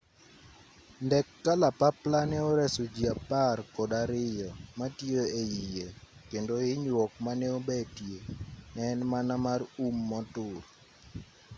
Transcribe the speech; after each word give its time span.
ndek 1.05 1.27
kalapapla 1.43 2.19
ne 2.29 2.37
oreso 2.49 2.83
ji 2.95 3.03
apar 3.13 3.57
kod 3.75 3.91
ariyo 4.03 4.49
matiyo 4.79 5.23
eiye 5.41 5.87
kendo 6.29 6.53
hinyruok 6.65 7.11
mane 7.25 7.45
obetie 7.57 8.19
ne 8.73 8.81
en 8.93 8.99
mana 9.11 9.33
mar 9.45 9.61
um 9.85 9.95
motur 10.09 10.61